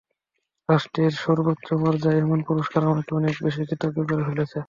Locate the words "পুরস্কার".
2.47-2.81